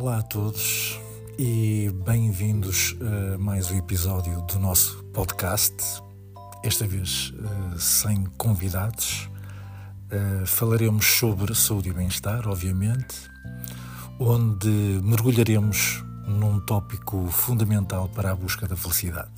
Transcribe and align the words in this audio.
Olá 0.00 0.18
a 0.18 0.22
todos 0.22 0.96
e 1.36 1.90
bem-vindos 2.06 2.94
a 3.34 3.36
mais 3.36 3.68
um 3.68 3.76
episódio 3.76 4.40
do 4.42 4.56
nosso 4.60 5.02
podcast. 5.06 5.74
Esta 6.62 6.86
vez 6.86 7.30
uh, 7.30 7.76
sem 7.80 8.22
convidados. 8.38 9.28
Uh, 10.06 10.46
falaremos 10.46 11.04
sobre 11.04 11.52
saúde 11.52 11.88
e 11.88 11.92
bem-estar, 11.92 12.46
obviamente, 12.46 13.28
onde 14.20 14.68
mergulharemos 15.02 16.04
num 16.28 16.60
tópico 16.60 17.26
fundamental 17.26 18.08
para 18.08 18.30
a 18.30 18.36
busca 18.36 18.68
da 18.68 18.76
felicidade, 18.76 19.32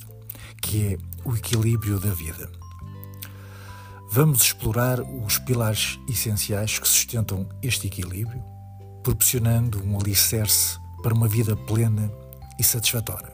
que 0.61 0.93
é 0.93 0.97
o 1.25 1.35
equilíbrio 1.35 1.99
da 1.99 2.11
vida. 2.11 2.47
Vamos 4.11 4.43
explorar 4.43 5.01
os 5.01 5.39
pilares 5.39 5.99
essenciais 6.07 6.77
que 6.77 6.87
sustentam 6.87 7.49
este 7.63 7.87
equilíbrio, 7.87 8.50
proporcionando 9.03 9.83
um 9.83 9.99
alicerce 9.99 10.79
para 11.01 11.13
uma 11.13 11.27
vida 11.27 11.55
plena 11.55 12.11
e 12.59 12.63
satisfatória. 12.63 13.31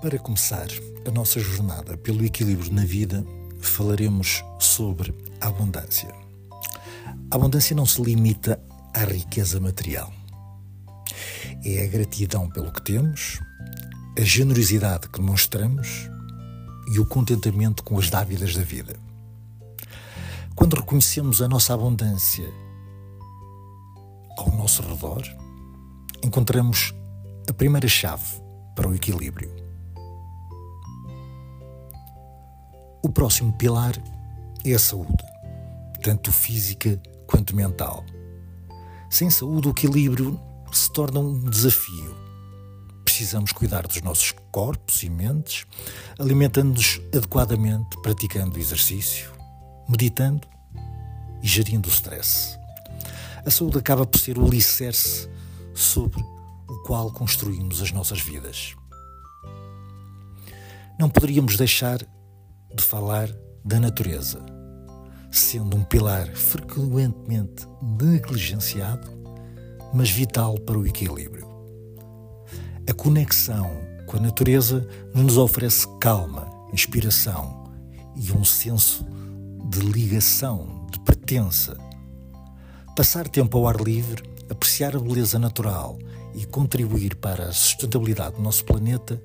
Para 0.00 0.18
começar 0.18 0.66
a 1.06 1.10
nossa 1.10 1.40
jornada 1.40 1.96
pelo 1.96 2.24
equilíbrio 2.24 2.72
na 2.72 2.84
vida, 2.84 3.24
falaremos 3.60 4.44
sobre 4.58 5.14
a 5.40 5.48
abundância. 5.48 6.14
A 7.30 7.36
abundância 7.36 7.74
não 7.74 7.86
se 7.86 8.02
limita 8.02 8.60
à 8.92 9.04
riqueza 9.04 9.58
material 9.58 10.12
é 11.64 11.82
a 11.82 11.86
gratidão 11.86 12.48
pelo 12.50 12.70
que 12.70 12.82
temos, 12.82 13.40
a 14.16 14.22
generosidade 14.22 15.08
que 15.08 15.18
demonstramos 15.18 16.08
e 16.92 17.00
o 17.00 17.06
contentamento 17.06 17.82
com 17.82 17.98
as 17.98 18.08
dávidas 18.08 18.54
da 18.54 18.62
vida. 18.62 18.96
Quando 20.54 20.76
reconhecemos 20.76 21.42
a 21.42 21.48
nossa 21.48 21.74
abundância 21.74 22.48
ao 24.38 24.52
nosso 24.52 24.82
redor, 24.82 25.22
encontramos 26.22 26.94
a 27.48 27.52
primeira 27.52 27.88
chave 27.88 28.40
para 28.76 28.88
o 28.88 28.94
equilíbrio. 28.94 29.50
O 33.02 33.10
próximo 33.10 33.52
pilar 33.54 33.94
é 34.64 34.74
a 34.74 34.78
saúde, 34.78 35.24
tanto 36.02 36.30
física 36.30 37.02
quanto 37.26 37.56
mental. 37.56 38.04
Sem 39.10 39.28
saúde, 39.28 39.68
o 39.68 39.72
equilíbrio 39.72 40.40
se 40.72 40.92
torna 40.92 41.18
um 41.18 41.38
desafio. 41.38 42.23
Precisamos 43.14 43.52
cuidar 43.52 43.86
dos 43.86 44.02
nossos 44.02 44.34
corpos 44.50 45.04
e 45.04 45.08
mentes, 45.08 45.66
alimentando-nos 46.18 47.00
adequadamente, 47.14 47.96
praticando 48.02 48.58
exercício, 48.58 49.30
meditando 49.88 50.48
e 51.40 51.46
gerindo 51.46 51.88
o 51.88 51.92
stress. 51.92 52.58
A 53.46 53.50
saúde 53.52 53.78
acaba 53.78 54.04
por 54.04 54.18
ser 54.18 54.36
o 54.36 54.44
alicerce 54.44 55.30
sobre 55.72 56.20
o 56.68 56.82
qual 56.84 57.12
construímos 57.12 57.80
as 57.80 57.92
nossas 57.92 58.20
vidas. 58.20 58.74
Não 60.98 61.08
poderíamos 61.08 61.56
deixar 61.56 61.98
de 61.98 62.82
falar 62.82 63.28
da 63.64 63.78
natureza, 63.78 64.44
sendo 65.30 65.76
um 65.76 65.84
pilar 65.84 66.26
frequentemente 66.34 67.64
negligenciado 67.80 69.08
mas 69.92 70.10
vital 70.10 70.58
para 70.58 70.76
o 70.76 70.84
equilíbrio. 70.84 71.53
A 72.86 72.92
conexão 72.92 73.80
com 74.06 74.18
a 74.18 74.20
natureza 74.20 74.86
nos 75.14 75.38
oferece 75.38 75.86
calma, 75.98 76.46
inspiração 76.70 77.64
e 78.14 78.30
um 78.30 78.44
senso 78.44 79.06
de 79.70 79.80
ligação, 79.80 80.86
de 80.90 80.98
pertença. 81.00 81.78
Passar 82.94 83.26
tempo 83.26 83.56
ao 83.56 83.66
ar 83.66 83.80
livre, 83.80 84.22
apreciar 84.50 84.94
a 84.94 85.00
beleza 85.00 85.38
natural 85.38 85.98
e 86.34 86.44
contribuir 86.44 87.16
para 87.16 87.48
a 87.48 87.52
sustentabilidade 87.52 88.36
do 88.36 88.42
nosso 88.42 88.64
planeta 88.66 89.20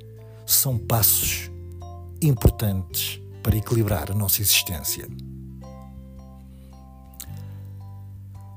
são 0.45 0.77
passos 0.77 1.51
importantes 2.21 3.21
para 3.43 3.57
equilibrar 3.57 4.09
a 4.09 4.15
nossa 4.15 4.41
existência. 4.41 5.05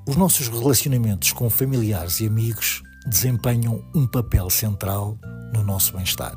Os 0.06 0.14
nossos 0.14 0.48
relacionamentos 0.48 1.32
com 1.32 1.50
familiares 1.50 2.20
e 2.20 2.26
amigos 2.26 2.82
desempenham 3.06 3.84
um 3.94 4.06
papel 4.06 4.48
central 4.50 5.18
no 5.52 5.62
nosso 5.62 5.92
bem-estar. 5.94 6.34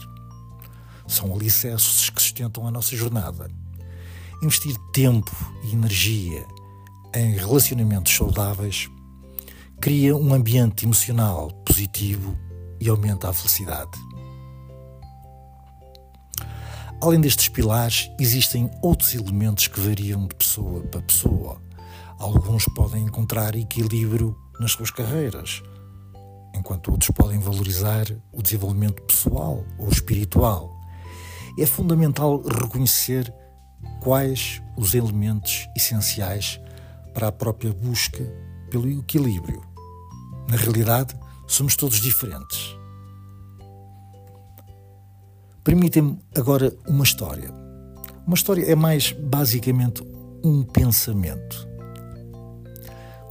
São 1.07 1.33
alicerces 1.33 2.09
que 2.09 2.21
sustentam 2.21 2.67
a 2.67 2.71
nossa 2.71 2.95
jornada. 2.95 3.49
Investir 4.41 4.75
tempo 4.93 5.31
e 5.63 5.73
energia 5.73 6.45
em 7.13 7.33
relacionamentos 7.33 8.15
saudáveis 8.15 8.89
cria 9.79 10.15
um 10.15 10.33
ambiente 10.33 10.85
emocional 10.85 11.51
positivo 11.65 12.37
e 12.79 12.89
aumenta 12.89 13.29
a 13.29 13.33
felicidade. 13.33 13.97
Além 17.01 17.21
destes 17.21 17.49
pilares, 17.49 18.09
existem 18.19 18.69
outros 18.81 19.13
elementos 19.13 19.67
que 19.67 19.79
variam 19.79 20.27
de 20.27 20.35
pessoa 20.35 20.81
para 20.83 21.01
pessoa 21.01 21.65
Alguns 22.19 22.63
podem 22.65 23.03
encontrar 23.03 23.55
equilíbrio 23.55 24.35
nas 24.59 24.71
suas 24.71 24.89
carreiras, 24.89 25.61
enquanto 26.55 26.91
outros 26.91 27.11
podem 27.11 27.39
valorizar 27.39 28.05
o 28.31 28.41
desenvolvimento 28.41 29.01
pessoal 29.03 29.63
ou 29.77 29.89
espiritual. 29.89 30.73
É 31.59 31.65
fundamental 31.65 32.41
reconhecer 32.41 33.33
quais 34.01 34.61
os 34.77 34.93
elementos 34.93 35.67
essenciais 35.75 36.59
para 37.13 37.27
a 37.27 37.31
própria 37.31 37.73
busca 37.73 38.23
pelo 38.69 38.89
equilíbrio. 38.89 39.61
Na 40.49 40.57
realidade, 40.57 41.15
somos 41.47 41.75
todos 41.75 42.01
diferentes. 42.01 42.75
Permitem-me 45.63 46.19
agora 46.37 46.75
uma 46.87 47.03
história. 47.03 47.49
Uma 48.27 48.35
história 48.35 48.69
é 48.69 48.75
mais 48.75 49.11
basicamente 49.11 50.03
um 50.43 50.61
pensamento. 50.61 51.67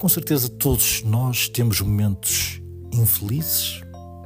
Com 0.00 0.08
certeza 0.08 0.48
todos 0.48 1.02
nós 1.04 1.48
temos 1.48 1.80
momentos 1.80 2.60
infelizes, 2.96 3.82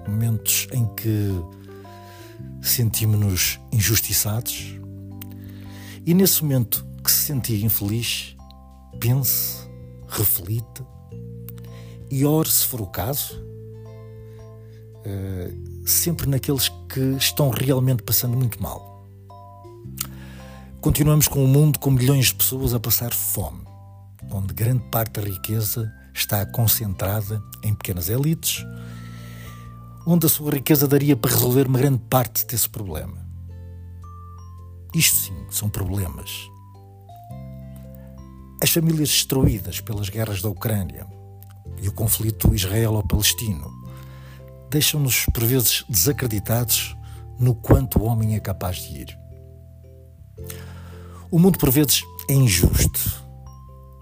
momentos 0.07 0.69
em 0.73 0.87
que 0.95 1.31
sentimos-nos 2.63 3.59
injustiçados. 3.73 4.75
E 6.05 6.15
nesse 6.15 6.43
momento 6.43 6.87
que 7.03 7.11
se 7.11 7.25
sentir 7.25 7.65
infeliz, 7.65 8.37
pense, 8.99 9.69
reflita 10.09 10.87
e 12.11 12.25
ore, 12.25 12.51
se 12.51 12.67
for 12.67 12.81
o 12.81 12.87
caso, 12.87 13.43
eh, 15.05 15.53
sempre 15.85 16.29
naqueles 16.29 16.69
que 16.89 17.01
estão 17.19 17.51
realmente 17.51 18.03
passando 18.03 18.37
muito 18.37 18.63
mal. 18.63 19.07
Continuamos 20.81 21.29
com 21.29 21.45
um 21.45 21.49
mundo 21.49 21.79
com 21.79 21.91
milhões 21.91 22.27
de 22.27 22.35
pessoas 22.35 22.73
a 22.73 22.81
passar 22.81 23.13
fome 23.13 23.69
onde 24.31 24.53
grande 24.55 24.85
parte 24.91 25.21
da 25.21 25.23
riqueza 25.23 25.93
está 26.15 26.45
concentrada 26.47 27.43
em 27.63 27.75
pequenas 27.75 28.09
elites, 28.09 28.65
onde 30.07 30.27
a 30.27 30.29
sua 30.29 30.53
riqueza 30.53 30.89
daria 30.89 31.17
para 31.17 31.31
resolver 31.31 31.67
uma 31.67 31.79
grande 31.79 32.03
parte 32.11 32.47
desse 32.47 32.69
problema. 32.69 33.19
Isto 34.95 35.17
sim 35.17 35.47
são 35.51 35.69
problemas. 35.69 36.49
As 38.63 38.71
famílias 38.71 39.09
destruídas 39.09 39.81
pelas 39.81 40.09
guerras 40.09 40.43
da 40.43 40.49
Ucrânia 40.49 41.07
e 41.81 41.89
o 41.89 41.93
conflito 41.93 42.55
israelo-palestino 42.55 43.71
deixam-nos 44.71 45.27
por 45.27 45.45
vezes 45.45 45.85
desacreditados 45.89 46.97
no 47.39 47.55
quanto 47.55 48.01
o 48.01 48.05
homem 48.05 48.35
é 48.35 48.41
capaz 48.41 48.79
de 48.79 49.03
ir. 49.03 49.19
O 51.31 51.39
mundo 51.39 51.59
por 51.59 51.71
vezes 51.71 52.03
é 52.29 52.33
injusto 52.33 53.28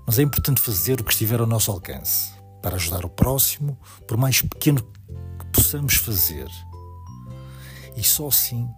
mas 0.06 0.18
é 0.18 0.22
importante 0.22 0.60
fazer 0.60 1.00
o 1.00 1.04
que 1.04 1.12
estiver 1.12 1.40
ao 1.40 1.46
nosso 1.46 1.70
alcance 1.70 2.32
para 2.62 2.76
ajudar 2.76 3.04
o 3.04 3.08
próximo, 3.08 3.76
por 4.06 4.16
mais 4.16 4.40
pequeno 4.40 4.82
que 4.82 5.46
possamos 5.52 5.94
fazer. 5.94 6.48
E 7.96 8.04
só 8.04 8.28
assim 8.28 8.68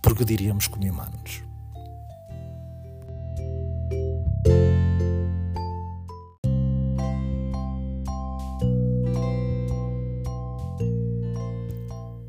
progrediríamos 0.00 0.68
como 0.68 0.88
humanos. 0.88 1.42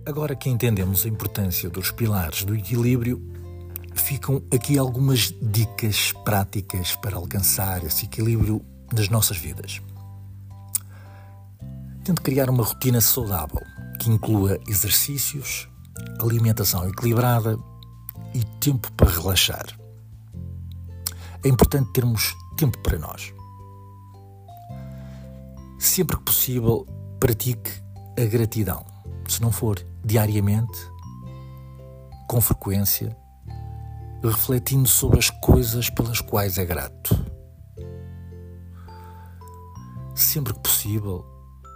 Agora 0.05 0.35
que 0.35 0.49
entendemos 0.49 1.05
a 1.05 1.09
importância 1.09 1.69
dos 1.69 1.89
pilares 1.89 2.43
do 2.43 2.53
equilíbrio, 2.55 3.21
ficam 4.11 4.43
aqui 4.53 4.77
algumas 4.77 5.33
dicas 5.41 6.11
práticas 6.25 6.93
para 6.97 7.15
alcançar 7.15 7.81
esse 7.85 8.03
equilíbrio 8.03 8.61
nas 8.91 9.07
nossas 9.07 9.37
vidas. 9.37 9.81
Tente 12.03 12.19
criar 12.19 12.49
uma 12.49 12.61
rotina 12.61 12.99
saudável 12.99 13.61
que 13.97 14.09
inclua 14.09 14.59
exercícios, 14.67 15.69
alimentação 16.19 16.89
equilibrada 16.89 17.57
e 18.33 18.43
tempo 18.59 18.91
para 18.91 19.09
relaxar. 19.09 19.65
é 21.45 21.47
importante 21.47 21.93
termos 21.93 22.35
tempo 22.57 22.77
para 22.79 22.99
nós. 22.99 23.33
Sempre 25.79 26.17
que 26.17 26.23
possível, 26.23 26.85
pratique 27.17 27.71
a 28.19 28.25
gratidão. 28.25 28.85
Se 29.29 29.41
não 29.41 29.53
for 29.53 29.81
diariamente, 30.03 30.77
com 32.27 32.41
frequência, 32.41 33.20
refletindo 34.23 34.87
sobre 34.87 35.19
as 35.19 35.29
coisas 35.29 35.89
pelas 35.89 36.21
quais 36.21 36.57
é 36.57 36.65
grato. 36.65 37.15
Sempre 40.15 40.53
que 40.53 40.59
possível, 40.59 41.25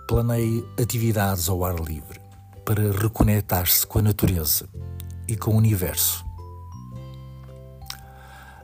planeie 0.07 0.63
atividades 0.79 1.49
ao 1.49 1.65
ar 1.65 1.75
livre 1.79 2.21
para 2.63 2.91
reconectar-se 2.91 3.85
com 3.87 3.99
a 3.99 4.03
natureza 4.03 4.67
e 5.27 5.35
com 5.35 5.51
o 5.51 5.57
universo. 5.57 6.23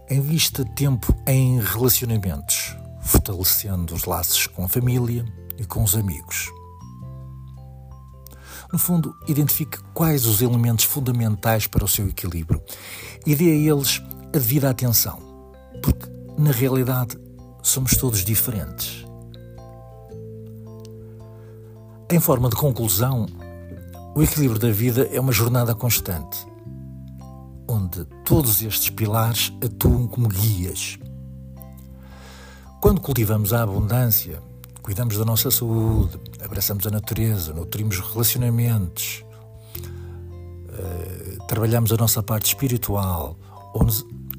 Invista 0.10 0.66
tempo 0.66 1.16
em 1.25 1.60
relacionamentos, 1.60 2.75
fortalecendo 3.01 3.95
os 3.95 4.06
laços 4.06 4.45
com 4.48 4.66
a 4.66 4.68
família 4.68 5.25
e 5.57 5.66
com 5.66 5.84
os 5.84 5.95
amigos. 5.95 6.50
No 8.72 8.80
fundo, 8.80 9.14
identifique 9.28 9.78
quais 9.94 10.26
os 10.26 10.42
elementos 10.42 10.86
fundamentais 10.86 11.68
para 11.68 11.84
o 11.84 11.88
seu 11.88 12.08
equilíbrio 12.08 12.62
e 13.26 13.36
dê 13.36 13.52
a 13.52 13.74
eles 13.74 14.02
a 14.34 14.38
devida 14.38 14.70
atenção, 14.70 15.20
porque 15.84 16.10
na 16.38 16.52
realidade 16.52 17.18
somos 17.62 17.98
todos 17.98 18.24
diferentes. 18.24 19.06
Em 22.10 22.20
forma 22.20 22.50
de 22.50 22.56
conclusão, 22.56 23.26
o 24.16 24.24
equilíbrio 24.24 24.60
da 24.60 24.72
vida 24.72 25.08
é 25.12 25.20
uma 25.20 25.32
jornada 25.34 25.76
constante, 25.76 26.46
onde 27.68 28.06
todos 28.26 28.62
estes 28.62 28.90
pilares 28.90 29.54
atuam 29.64 30.08
como 30.08 30.28
guias. 30.28 30.98
Quando 32.82 33.02
cultivamos 33.02 33.54
a 33.54 33.64
abundância, 33.64 34.42
cuidamos 34.81 35.18
da 35.18 35.25
nossa 35.25 35.51
saúde, 35.51 36.19
abraçamos 36.44 36.86
a 36.88 36.89
natureza, 36.89 37.54
nutrimos 37.54 38.00
relacionamentos, 38.00 39.24
uh, 40.69 41.48
trabalhamos 41.48 41.92
a 41.92 41.98
nossa 41.98 42.24
parte 42.24 42.48
espiritual, 42.48 43.38
ou 43.74 43.88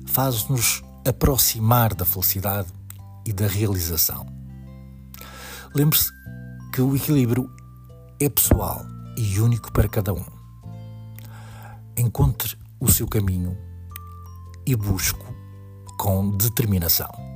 faz-nos 0.06 0.82
aproximar 1.06 1.94
da 1.94 2.04
felicidade 2.04 2.68
e 3.24 3.32
da 3.32 3.46
realização. 3.46 4.26
Lembre-se 5.74 6.10
que 6.72 6.82
o 6.82 6.94
equilíbrio 6.96 7.50
é 8.20 8.28
pessoal 8.28 8.84
e 9.16 9.40
único 9.40 9.72
para 9.72 9.88
cada 9.88 10.12
um. 10.12 10.24
Encontre 11.96 12.56
o 12.80 12.90
seu 12.90 13.06
caminho 13.06 13.56
e 14.66 14.74
busque 14.74 15.24
com 15.98 16.30
determinação. 16.36 17.31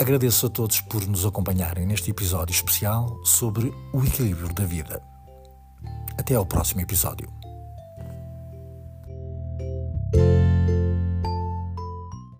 Agradeço 0.00 0.46
a 0.46 0.48
todos 0.48 0.80
por 0.80 1.06
nos 1.06 1.26
acompanharem 1.26 1.84
neste 1.84 2.10
episódio 2.10 2.54
especial 2.54 3.20
sobre 3.22 3.70
o 3.92 4.02
equilíbrio 4.02 4.50
da 4.54 4.64
vida. 4.64 5.02
Até 6.16 6.36
ao 6.36 6.46
próximo 6.46 6.80
episódio. 6.80 7.39